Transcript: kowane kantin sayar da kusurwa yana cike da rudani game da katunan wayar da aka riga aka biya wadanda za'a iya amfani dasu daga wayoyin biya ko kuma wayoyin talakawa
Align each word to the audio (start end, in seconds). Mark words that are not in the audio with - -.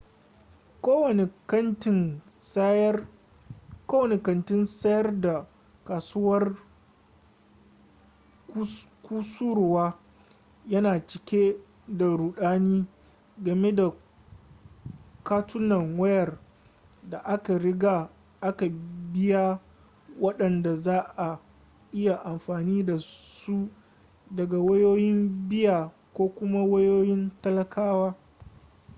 kowane 0.83 1.25
kantin 4.25 4.65
sayar 4.75 5.11
da 5.21 5.47
kusurwa 9.03 9.99
yana 10.67 10.99
cike 11.07 11.55
da 11.87 12.05
rudani 12.05 12.85
game 13.37 13.71
da 13.75 13.93
katunan 15.23 15.99
wayar 15.99 16.37
da 17.09 17.19
aka 17.25 17.57
riga 17.57 18.09
aka 18.41 18.69
biya 19.13 19.59
wadanda 20.19 20.75
za'a 20.75 21.39
iya 21.91 22.23
amfani 22.25 22.83
dasu 22.83 23.69
daga 24.35 24.57
wayoyin 24.57 25.49
biya 25.49 25.91
ko 26.13 26.27
kuma 26.29 26.63
wayoyin 26.63 27.31
talakawa 27.41 28.15